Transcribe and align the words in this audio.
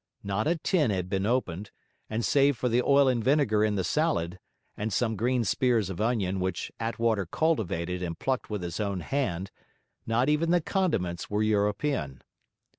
Not 0.23 0.47
a 0.47 0.55
tin 0.55 0.89
had 0.89 1.09
been 1.11 1.27
opened; 1.27 1.69
and 2.09 2.25
save 2.25 2.57
for 2.57 2.67
the 2.67 2.81
oil 2.81 3.07
and 3.07 3.23
vinegar 3.23 3.63
in 3.63 3.75
the 3.75 3.83
salad, 3.83 4.39
and 4.75 4.91
some 4.91 5.15
green 5.15 5.43
spears 5.43 5.91
of 5.91 6.01
onion 6.01 6.39
which 6.39 6.71
Attwater 6.79 7.27
cultivated 7.27 8.01
and 8.01 8.17
plucked 8.17 8.49
with 8.49 8.63
his 8.63 8.79
own 8.79 9.01
hand, 9.01 9.51
not 10.07 10.27
even 10.27 10.49
the 10.49 10.59
condiments 10.59 11.29
were 11.29 11.43
European. 11.43 12.23